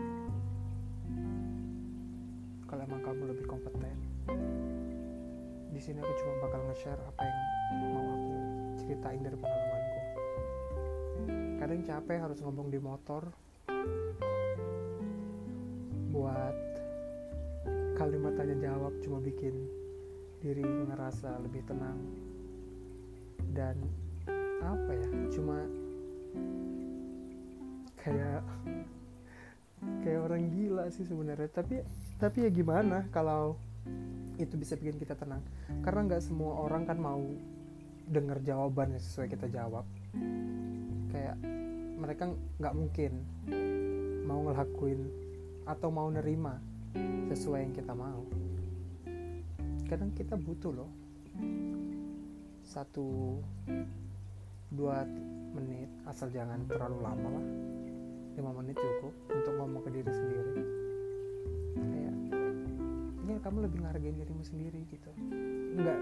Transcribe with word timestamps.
Kalau 2.72 2.82
emang 2.88 3.04
kamu 3.04 3.36
lebih 3.36 3.46
kompeten 3.52 4.00
di 5.72 5.80
sini 5.80 5.98
aku 5.98 6.14
cuma 6.20 6.34
bakal 6.46 6.62
nge-share 6.68 7.00
apa 7.00 7.24
yang 7.26 7.40
mau 7.90 8.06
aku 8.14 8.36
ceritain 8.84 9.24
dari 9.24 9.34
pengalamanku. 9.34 10.02
Kadang 11.58 11.82
capek 11.82 12.18
harus 12.22 12.40
ngomong 12.44 12.68
di 12.70 12.80
motor 12.80 13.24
buat 16.12 16.58
kalimat 17.98 18.36
tanya 18.36 18.56
jawab 18.62 18.94
cuma 19.02 19.24
bikin 19.24 19.56
diri 20.38 20.62
ngerasa 20.62 21.40
lebih 21.42 21.66
tenang 21.66 21.98
dan 23.52 23.76
apa 24.62 24.92
ya 24.94 25.10
cuma 25.34 25.58
kayak 28.02 28.42
kayak 30.06 30.22
orang 30.22 30.50
gila 30.54 30.86
sih 30.94 31.06
sebenarnya. 31.06 31.50
Tapi 31.50 31.82
tapi 32.22 32.46
ya 32.46 32.50
gimana 32.54 33.06
kalau 33.10 33.58
itu 34.38 34.54
bisa 34.58 34.78
bikin 34.78 34.98
kita 35.02 35.18
tenang? 35.18 35.42
Karena 35.82 36.06
nggak 36.10 36.24
semua 36.26 36.66
orang 36.66 36.86
kan 36.86 36.98
mau 36.98 37.22
dengar 38.10 38.42
jawaban 38.42 38.98
sesuai 38.98 39.28
kita 39.30 39.50
jawab. 39.50 39.86
Kayak 41.14 41.38
mereka 42.02 42.34
nggak 42.58 42.76
mungkin 42.78 43.12
mau 44.26 44.42
ngelakuin 44.46 45.02
atau 45.66 45.90
mau 45.94 46.10
nerima 46.10 46.58
sesuai 47.30 47.70
yang 47.70 47.74
kita 47.74 47.94
mau. 47.94 48.26
Kadang 49.86 50.14
kita 50.16 50.40
butuh 50.40 50.72
loh 50.72 50.92
satu 52.72 53.36
dua 54.72 55.04
menit 55.52 55.92
asal 56.08 56.32
jangan 56.32 56.64
terlalu 56.72 57.04
lama 57.04 57.28
lah. 57.36 57.46
Lima 58.40 58.52
menit 58.56 58.80
cukup 58.80 59.12
untuk 59.28 59.54
ngomong 59.60 59.84
ke 59.84 59.92
diri 59.92 60.08
sendiri. 60.08 60.64
Kayak 61.76 62.16
ya 63.28 63.38
kamu 63.44 63.58
lebih 63.68 63.80
ngargain 63.84 64.16
dirimu 64.16 64.44
sendiri 64.48 64.80
gitu. 64.88 65.12
Nggak 65.76 66.00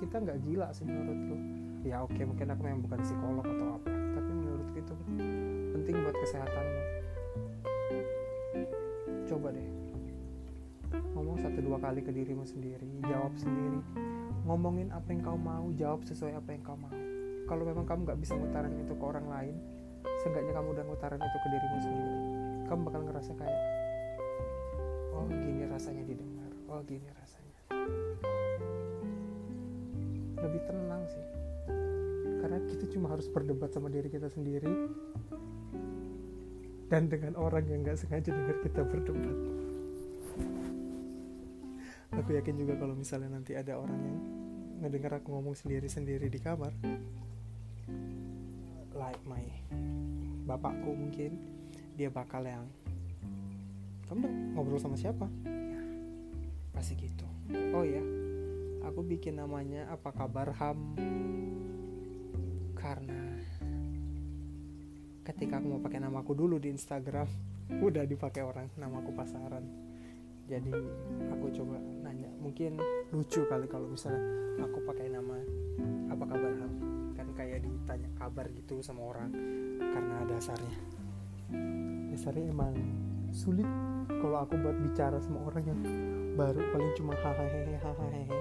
kita 0.00 0.16
nggak 0.24 0.38
gila 0.48 0.72
sih 0.72 0.88
menurutku 0.88 1.36
ya 1.84 2.02
oke 2.06 2.22
mungkin 2.22 2.46
aku 2.54 2.60
memang 2.64 2.82
bukan 2.86 3.00
psikolog 3.04 3.44
atau 3.44 3.68
apa 3.76 3.90
tapi 3.90 4.30
menurutku 4.32 4.76
itu 4.80 4.94
penting 5.76 5.94
buat 6.00 6.16
kesehatanmu. 6.16 6.82
Coba 9.28 9.52
deh 9.52 9.68
ngomong 11.12 11.36
satu 11.36 11.60
dua 11.60 11.76
kali 11.76 12.00
ke 12.00 12.08
dirimu 12.08 12.48
sendiri 12.48 12.88
jawab 13.04 13.36
sendiri 13.36 13.84
ngomongin 14.48 14.88
apa 14.96 15.12
yang 15.12 15.20
kau 15.20 15.36
mau 15.36 15.68
jawab 15.76 16.00
sesuai 16.08 16.32
apa 16.40 16.56
yang 16.56 16.64
kau 16.64 16.72
mau. 16.80 16.96
Kalau 17.44 17.68
memang 17.68 17.84
kamu 17.84 18.08
nggak 18.08 18.20
bisa 18.24 18.32
ngutarin 18.32 18.72
itu 18.80 18.96
ke 18.96 19.04
orang 19.04 19.28
lain 19.28 19.56
seenggaknya 20.24 20.52
kamu 20.56 20.68
udah 20.72 20.84
ngutarin 20.88 21.20
itu 21.20 21.38
ke 21.38 21.48
dirimu 21.52 21.78
sendiri 21.78 22.12
kamu 22.66 22.80
bakal 22.90 23.00
ngerasa 23.06 23.32
kayak 23.38 23.62
oh 25.14 25.24
gini 25.28 25.64
rasanya 25.68 26.02
didengar 26.08 26.50
oh 26.72 26.80
gini 26.88 27.08
rasanya. 27.12 27.56
Lebih 30.38 30.60
tenang 30.64 31.02
sih. 31.12 31.26
Karena 32.38 32.58
kita 32.64 32.84
cuma 32.96 33.06
harus 33.12 33.26
berdebat 33.28 33.68
sama 33.74 33.92
diri 33.92 34.08
kita 34.08 34.32
sendiri 34.32 34.72
dan 36.88 37.04
dengan 37.12 37.36
orang 37.36 37.68
yang 37.68 37.84
nggak 37.84 38.00
sengaja 38.00 38.32
dengar 38.32 38.56
kita 38.64 38.80
berdebat 38.80 39.36
aku 42.14 42.36
yakin 42.36 42.56
juga 42.56 42.78
kalau 42.80 42.94
misalnya 42.96 43.36
nanti 43.36 43.56
ada 43.58 43.76
orang 43.76 44.00
yang 44.00 44.18
ngedengar 44.78 45.18
aku 45.18 45.34
ngomong 45.34 45.58
sendiri-sendiri 45.58 46.30
di 46.30 46.38
kamar 46.38 46.70
like 48.98 49.22
my 49.26 49.44
bapakku 50.48 50.90
mungkin 50.94 51.38
dia 51.94 52.08
bakal 52.08 52.42
yang 52.46 52.64
kamu 54.08 54.56
ngobrol 54.56 54.80
sama 54.80 54.96
siapa? 54.96 55.28
Ya, 55.44 55.82
pasti 56.72 56.96
gitu. 56.96 57.28
Oh 57.76 57.84
ya 57.84 58.00
aku 58.88 59.04
bikin 59.04 59.36
namanya 59.36 59.84
apa 59.92 60.08
kabar 60.16 60.48
ham. 60.56 60.96
Karena 62.72 63.36
ketika 65.28 65.60
aku 65.60 65.76
mau 65.76 65.82
pakai 65.84 66.00
namaku 66.00 66.32
dulu 66.32 66.56
di 66.56 66.72
Instagram 66.72 67.28
udah 67.86 68.08
dipakai 68.08 68.40
orang 68.40 68.72
namaku 68.80 69.12
pasaran 69.12 69.87
jadi 70.48 70.72
aku 71.28 71.52
coba 71.52 71.76
nanya. 72.00 72.32
Mungkin 72.40 72.80
lucu 73.12 73.44
kali 73.44 73.68
kalau 73.68 73.92
misalnya 73.92 74.24
aku 74.64 74.80
pakai 74.88 75.12
nama 75.12 75.36
apa 76.08 76.24
kabar 76.24 76.52
ham 76.56 76.72
kan 77.14 77.28
kayak 77.36 77.68
ditanya 77.68 78.08
kabar 78.16 78.48
gitu 78.56 78.80
sama 78.80 79.12
orang 79.12 79.30
karena 79.78 80.24
dasarnya. 80.24 80.78
Dasarnya 82.08 82.48
emang 82.48 82.74
sulit 83.28 83.68
kalau 84.08 84.40
aku 84.40 84.56
buat 84.56 84.76
bicara 84.80 85.20
sama 85.20 85.44
orang 85.44 85.64
yang 85.68 85.80
baru. 86.32 86.64
Paling 86.72 86.90
cuma 86.96 87.12
hahaha 87.20 87.60
hahaha 87.84 88.36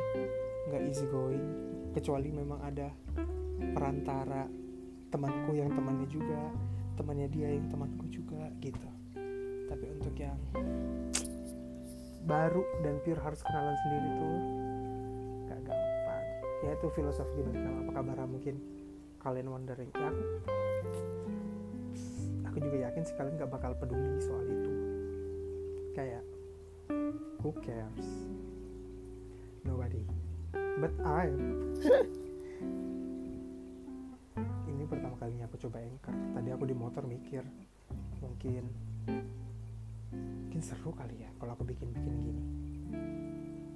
nggak 0.71 0.83
easy 0.87 1.03
going. 1.11 1.43
Kecuali 1.91 2.31
memang 2.31 2.63
ada 2.63 2.87
perantara 3.75 4.47
temanku 5.11 5.59
yang 5.59 5.71
temannya 5.75 6.07
juga 6.07 6.51
temannya 6.97 7.29
dia 7.29 7.53
yang 7.53 7.69
temanku 7.69 8.09
juga 8.09 8.49
gitu. 8.57 8.89
Tapi 9.69 9.85
untuk 9.93 10.17
yang 10.17 10.35
baru 12.27 12.59
dan 12.83 12.99
pure 13.07 13.23
harus 13.23 13.39
kenalan 13.39 13.77
sendiri 13.87 14.09
tuh 14.19 14.37
gak 15.47 15.59
gampang. 15.63 16.23
Ya 16.67 16.71
itu 16.75 16.87
filosofi 16.91 17.39
dari 17.39 17.55
nama. 17.63 17.87
Apa 17.87 17.91
kabar 18.03 18.27
mungkin 18.27 18.59
kalian 19.23 19.47
wondering. 19.47 19.87
Ya 19.95 20.11
aku, 20.11 20.23
aku 22.51 22.57
juga 22.59 22.77
yakin 22.91 23.01
sih 23.07 23.15
kalian 23.15 23.39
gak 23.39 23.47
bakal 23.47 23.71
peduli 23.79 24.19
soal 24.19 24.43
itu. 24.43 24.71
Kayak 25.95 26.23
who 27.39 27.55
cares? 27.63 28.27
Nobody. 29.63 30.03
But 30.77 30.93
I 31.07 31.31
ini 34.67 34.83
pertama 34.85 35.15
kalinya 35.15 35.47
aku 35.47 35.57
coba 35.63 35.79
anchor. 35.79 36.11
Tadi 36.11 36.49
aku 36.51 36.67
di 36.67 36.75
motor 36.75 37.07
mikir 37.07 37.47
mungkin 38.19 38.67
mungkin 40.13 40.61
seru 40.63 40.95
kali 40.95 41.21
ya 41.21 41.29
kalau 41.37 41.53
aku 41.53 41.63
bikin 41.67 41.91
bikin 41.91 42.13
gini. 42.23 42.43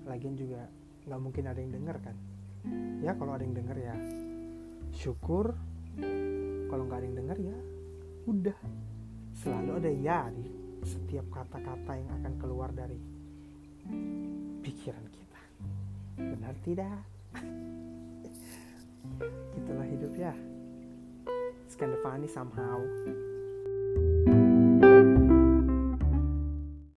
Lagian 0.08 0.34
juga 0.34 0.66
nggak 1.06 1.22
mungkin 1.22 1.44
ada 1.50 1.60
yang 1.60 1.74
denger 1.74 1.98
kan? 2.02 2.18
Ya 3.02 3.12
kalau 3.18 3.36
ada 3.36 3.44
yang 3.44 3.56
denger 3.56 3.78
ya 3.78 3.96
syukur. 4.96 5.54
Kalau 6.72 6.84
nggak 6.88 7.00
ada 7.04 7.08
yang 7.08 7.18
denger 7.20 7.38
ya 7.42 7.58
udah. 8.30 8.60
Selalu 9.36 9.72
ada 9.82 9.92
ya 9.92 10.20
di 10.30 10.46
setiap 10.86 11.26
kata-kata 11.30 11.92
yang 11.98 12.10
akan 12.22 12.34
keluar 12.42 12.70
dari 12.74 12.98
pikiran 14.62 15.06
kita. 15.10 15.42
Benar 16.18 16.56
tidak? 16.66 17.02
Gitulah 19.58 19.88
hidup 19.90 20.14
ya. 20.18 20.34
It's 21.66 21.78
kind 21.78 21.94
of 21.94 22.02
funny 22.04 22.28
somehow 22.28 22.82